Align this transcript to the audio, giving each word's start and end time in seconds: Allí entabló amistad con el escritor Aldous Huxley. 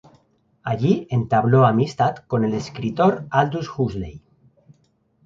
Allí 0.63 1.05
entabló 1.11 1.67
amistad 1.67 2.15
con 2.27 2.43
el 2.43 2.55
escritor 2.55 3.27
Aldous 3.29 3.69
Huxley. 3.77 4.19